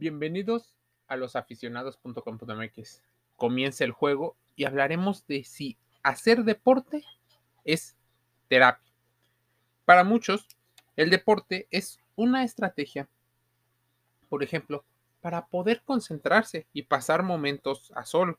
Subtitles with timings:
[0.00, 0.76] Bienvenidos
[1.08, 3.02] a los aficionados.com.mx.
[3.34, 7.04] Comienza el juego y hablaremos de si hacer deporte
[7.64, 7.96] es
[8.46, 8.92] terapia.
[9.84, 10.46] Para muchos,
[10.94, 13.08] el deporte es una estrategia,
[14.28, 14.84] por ejemplo,
[15.20, 18.38] para poder concentrarse y pasar momentos a sol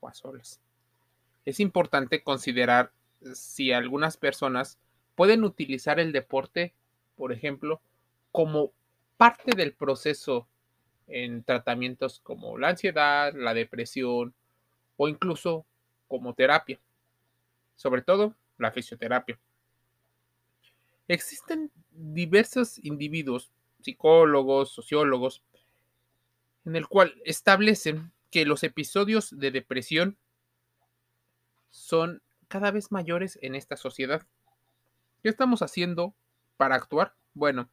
[0.00, 0.62] o a solas.
[1.44, 2.90] Es importante considerar
[3.34, 4.78] si algunas personas
[5.14, 6.72] pueden utilizar el deporte,
[7.16, 7.82] por ejemplo,
[8.32, 8.72] como
[9.18, 10.48] parte del proceso
[11.06, 14.34] en tratamientos como la ansiedad, la depresión
[14.96, 15.66] o incluso
[16.08, 16.78] como terapia,
[17.76, 19.38] sobre todo la fisioterapia.
[21.08, 23.50] Existen diversos individuos,
[23.82, 25.42] psicólogos, sociólogos,
[26.64, 30.16] en el cual establecen que los episodios de depresión
[31.70, 34.26] son cada vez mayores en esta sociedad.
[35.22, 36.14] ¿Qué estamos haciendo
[36.56, 37.14] para actuar?
[37.34, 37.68] Bueno,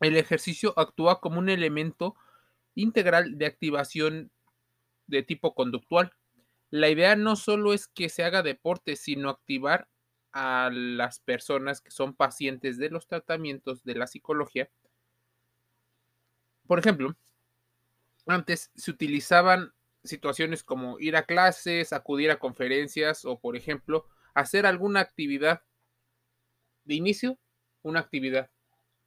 [0.00, 2.16] el ejercicio actúa como un elemento
[2.74, 4.30] integral de activación
[5.06, 6.12] de tipo conductual.
[6.70, 9.88] La idea no solo es que se haga deporte, sino activar
[10.32, 14.70] a las personas que son pacientes de los tratamientos de la psicología.
[16.66, 17.16] Por ejemplo,
[18.26, 19.72] antes se utilizaban
[20.04, 25.62] situaciones como ir a clases, acudir a conferencias o, por ejemplo, hacer alguna actividad.
[26.84, 27.38] De inicio,
[27.82, 28.50] una actividad.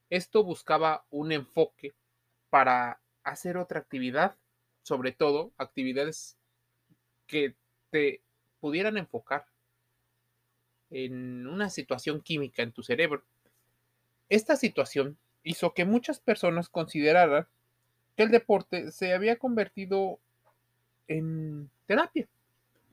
[0.09, 1.95] Esto buscaba un enfoque
[2.49, 4.35] para hacer otra actividad,
[4.83, 6.37] sobre todo actividades
[7.27, 7.55] que
[7.89, 8.21] te
[8.59, 9.45] pudieran enfocar
[10.89, 13.23] en una situación química en tu cerebro.
[14.29, 17.47] Esta situación hizo que muchas personas consideraran
[18.15, 20.19] que el deporte se había convertido
[21.07, 22.27] en terapia.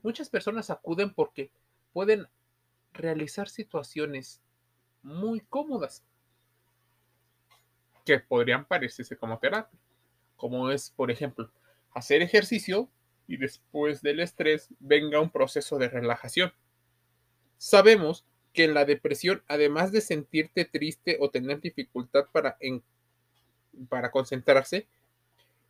[0.03, 1.51] Muchas personas acuden porque
[1.93, 2.27] pueden
[2.93, 4.41] realizar situaciones
[5.03, 6.03] muy cómodas
[8.03, 9.79] que podrían parecerse como terapia
[10.41, 11.51] como es, por ejemplo,
[11.93, 12.89] hacer ejercicio
[13.27, 16.51] y después del estrés venga un proceso de relajación.
[17.59, 22.57] Sabemos que en la depresión, además de sentirte triste o tener dificultad para,
[23.87, 24.87] para concentrarse,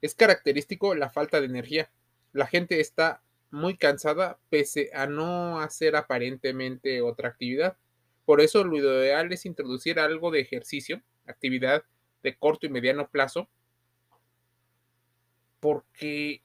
[0.01, 1.91] es característico la falta de energía.
[2.31, 7.75] La gente está muy cansada pese a no hacer aparentemente otra actividad.
[8.24, 11.84] Por eso lo ideal es introducir algo de ejercicio, actividad
[12.24, 13.50] de corto y mediano plazo,
[15.61, 16.41] porque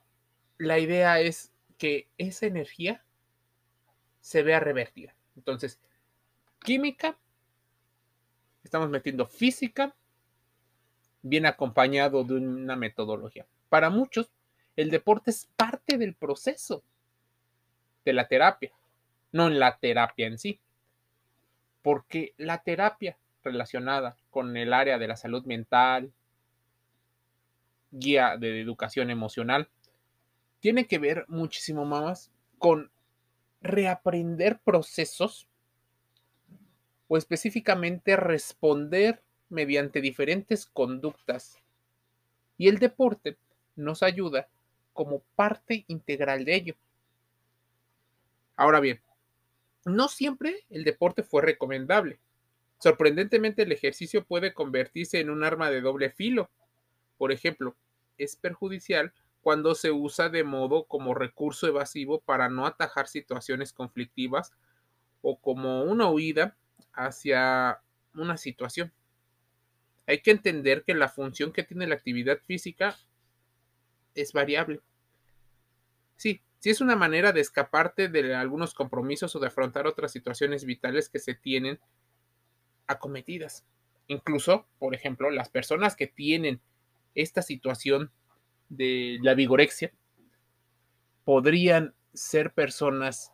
[0.59, 3.03] la idea es que esa energía
[4.21, 5.17] se vea revertida.
[5.35, 5.81] Entonces,
[6.61, 7.19] química,
[8.63, 9.95] estamos metiendo física,
[11.23, 13.47] bien acompañado de una metodología.
[13.69, 14.31] Para muchos,
[14.77, 16.83] el deporte es parte del proceso
[18.05, 18.71] de la terapia,
[19.33, 20.61] no en la terapia en sí.
[21.83, 26.13] Porque la terapia relacionada con el área de la salud mental,
[27.99, 29.69] guía de educación emocional,
[30.61, 32.91] tiene que ver muchísimo más con
[33.61, 35.49] reaprender procesos
[37.09, 41.57] o específicamente responder mediante diferentes conductas.
[42.59, 43.37] Y el deporte
[43.77, 44.49] nos ayuda
[44.93, 46.75] como parte integral de ello.
[48.57, 49.01] Ahora bien,
[49.85, 52.19] no siempre el deporte fue recomendable.
[52.79, 56.51] Sorprendentemente el ejercicio puede convertirse en un arma de doble filo.
[57.19, 57.77] Por ejemplo,
[58.19, 64.53] es perjudicial cuando se usa de modo como recurso evasivo para no atajar situaciones conflictivas
[65.23, 66.57] o como una huida
[66.93, 67.81] hacia
[68.15, 68.93] una situación.
[70.07, 72.97] Hay que entender que la función que tiene la actividad física
[74.15, 74.81] es variable.
[76.17, 80.65] Sí, sí es una manera de escaparte de algunos compromisos o de afrontar otras situaciones
[80.65, 81.79] vitales que se tienen
[82.87, 83.65] acometidas.
[84.09, 86.61] Incluso, por ejemplo, las personas que tienen
[87.17, 88.13] esta situación
[88.69, 89.93] de la vigorexia
[91.25, 93.33] podrían ser personas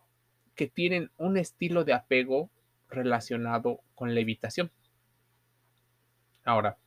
[0.54, 2.50] que tienen un estilo de apego
[2.88, 4.70] relacionado con la evitación.
[6.44, 6.78] Ahora,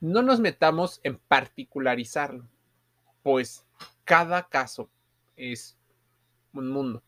[0.00, 2.48] no nos metamos en particularizarlo,
[3.22, 3.66] pues
[4.04, 4.90] cada caso
[5.36, 5.76] es
[6.52, 7.02] un mundo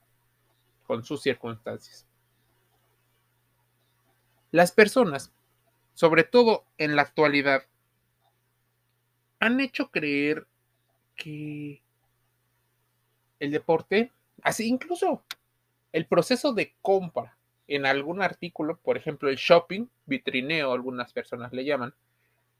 [0.86, 2.06] con sus circunstancias.
[4.50, 5.32] Las personas,
[5.94, 7.62] sobre todo en la actualidad,
[9.42, 10.46] han hecho creer
[11.16, 11.82] que
[13.40, 15.24] el deporte, así incluso
[15.90, 17.36] el proceso de compra
[17.66, 21.92] en algún artículo, por ejemplo el shopping, vitrineo, algunas personas le llaman,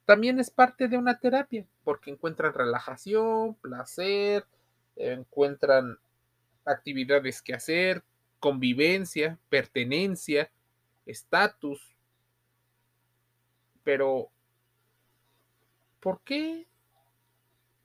[0.07, 4.45] también es parte de una terapia, porque encuentran relajación, placer,
[4.97, 5.99] encuentran
[6.65, 8.03] actividades que hacer,
[8.41, 10.51] convivencia, pertenencia,
[11.07, 11.81] estatus.
[13.85, 14.31] Pero
[16.01, 16.67] ¿por qué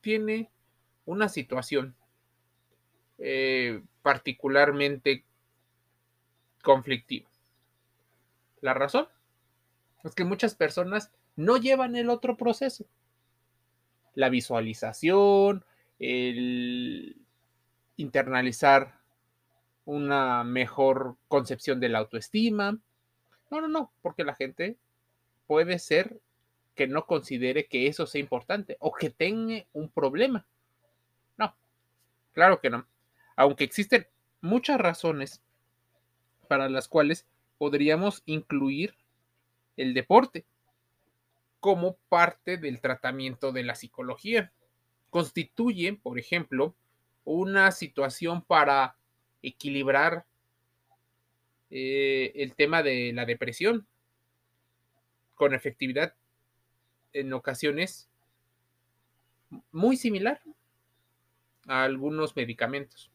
[0.07, 0.49] tiene
[1.03, 1.93] una situación
[3.17, 5.25] eh, particularmente
[6.63, 7.29] conflictiva?
[8.61, 9.09] La razón
[10.05, 12.85] es que muchas personas no llevan el otro proceso.
[14.13, 15.65] La visualización,
[15.99, 17.17] el
[17.97, 19.01] internalizar
[19.83, 22.79] una mejor concepción de la autoestima.
[23.51, 24.77] No, no, no, porque la gente
[25.47, 26.21] puede ser
[26.77, 30.45] que no considere que eso sea importante o que tenga un problema.
[31.35, 31.53] No,
[32.31, 32.87] claro que no.
[33.35, 34.07] Aunque existen
[34.39, 35.41] muchas razones
[36.47, 37.27] para las cuales
[37.57, 38.95] podríamos incluir
[39.75, 40.45] el deporte
[41.59, 44.53] como parte del tratamiento de la psicología.
[45.09, 46.75] Constituye, por ejemplo,
[47.25, 48.95] una situación para
[49.41, 50.25] equilibrar
[51.69, 53.85] eh, el tema de la depresión
[55.35, 56.13] con efectividad
[57.19, 58.09] en ocasiones
[59.71, 60.41] muy similar
[61.67, 63.11] a algunos medicamentos.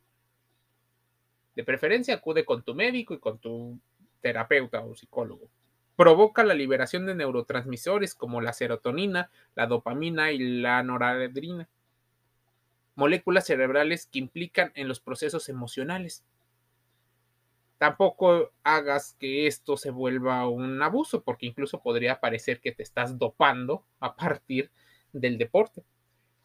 [1.55, 3.79] De preferencia acude con tu médico y con tu
[4.21, 5.49] terapeuta o psicólogo.
[5.97, 11.69] Provoca la liberación de neurotransmisores como la serotonina, la dopamina y la noradrenalina
[12.95, 16.25] moléculas cerebrales que implican en los procesos emocionales.
[17.83, 23.19] Tampoco hagas que esto se vuelva un abuso, porque incluso podría parecer que te estás
[23.19, 24.71] dopando a partir
[25.13, 25.83] del deporte.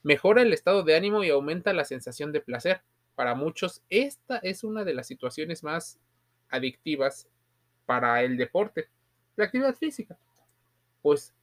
[0.02, 2.82] Mejora el estado de ánimo y aumenta la sensación de placer.
[3.14, 6.00] Para muchos, esta es una de las situaciones más
[6.50, 7.30] adictivas
[7.86, 8.90] para el deporte,
[9.36, 10.18] la actividad física.
[11.04, 11.36] Pues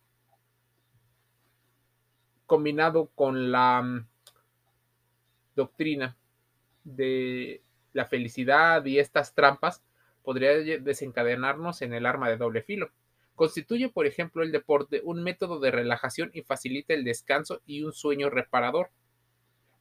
[2.46, 4.04] combinado con la
[5.54, 6.16] doctrina
[6.82, 7.63] de
[7.94, 9.82] la felicidad y estas trampas
[10.22, 12.90] podría desencadenarnos en el arma de doble filo.
[13.34, 17.92] Constituye, por ejemplo, el deporte un método de relajación y facilita el descanso y un
[17.92, 18.90] sueño reparador.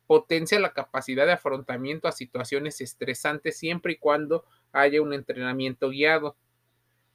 [0.07, 6.35] Potencia la capacidad de afrontamiento a situaciones estresantes siempre y cuando haya un entrenamiento guiado.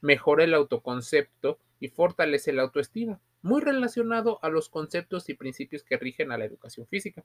[0.01, 5.97] Mejora el autoconcepto y fortalece la autoestima, muy relacionado a los conceptos y principios que
[5.97, 7.25] rigen a la educación física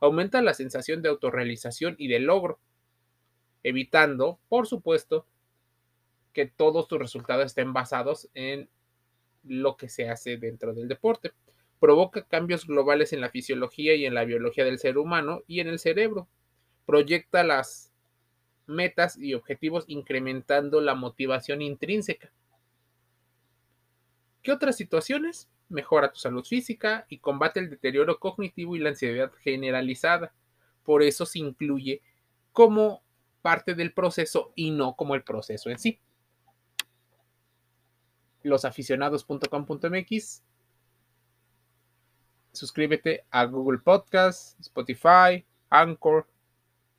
[0.00, 2.58] aumenta la sensación de autorrealización y de logro,
[3.62, 5.26] evitando, por supuesto,
[6.32, 8.68] que todos tus resultados estén basados en
[9.42, 11.32] lo que se hace dentro del deporte.
[11.78, 15.68] Provoca cambios globales en la fisiología y en la biología del ser humano y en
[15.68, 16.28] el cerebro.
[16.86, 17.92] Proyecta las
[18.66, 22.32] metas y objetivos incrementando la motivación intrínseca.
[24.42, 25.48] ¿Qué otras situaciones?
[25.70, 30.34] mejora tu salud física y combate el deterioro cognitivo y la ansiedad generalizada.
[30.84, 32.02] Por eso se incluye
[32.52, 33.02] como
[33.42, 36.00] parte del proceso y no como el proceso en sí.
[38.42, 40.42] Losaficionados.com.mx
[42.52, 46.26] Suscríbete a Google Podcast, Spotify, Anchor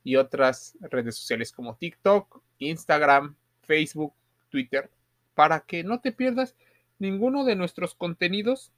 [0.03, 4.13] y otras redes sociales como TikTok, Instagram, Facebook,
[4.49, 4.89] Twitter,
[5.35, 6.55] para que no te pierdas
[6.99, 8.71] ninguno de nuestros contenidos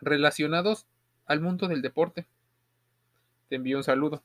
[0.00, 0.86] relacionados
[1.26, 2.26] al mundo del deporte.
[3.48, 4.22] Te envío un saludo.